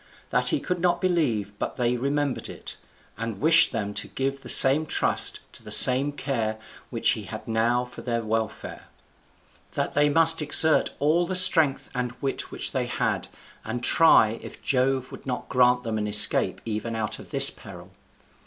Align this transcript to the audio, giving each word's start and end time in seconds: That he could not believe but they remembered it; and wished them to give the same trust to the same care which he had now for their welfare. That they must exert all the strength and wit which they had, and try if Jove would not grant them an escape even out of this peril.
That 0.31 0.47
he 0.47 0.59
could 0.59 0.79
not 0.79 0.99
believe 0.99 1.51
but 1.59 1.75
they 1.77 1.95
remembered 1.95 2.49
it; 2.49 2.75
and 3.19 3.39
wished 3.39 3.71
them 3.71 3.93
to 3.93 4.07
give 4.07 4.41
the 4.41 4.49
same 4.49 4.87
trust 4.87 5.41
to 5.53 5.61
the 5.63 5.69
same 5.71 6.11
care 6.11 6.57
which 6.89 7.11
he 7.11 7.25
had 7.25 7.47
now 7.47 7.85
for 7.85 8.01
their 8.01 8.23
welfare. 8.23 8.85
That 9.73 9.93
they 9.93 10.09
must 10.09 10.41
exert 10.41 10.89
all 10.97 11.27
the 11.27 11.35
strength 11.35 11.87
and 11.93 12.13
wit 12.19 12.49
which 12.49 12.71
they 12.71 12.87
had, 12.87 13.27
and 13.63 13.83
try 13.83 14.39
if 14.41 14.63
Jove 14.63 15.11
would 15.11 15.27
not 15.27 15.47
grant 15.49 15.83
them 15.83 15.99
an 15.99 16.07
escape 16.07 16.61
even 16.65 16.95
out 16.95 17.19
of 17.19 17.29
this 17.29 17.51
peril. 17.51 17.91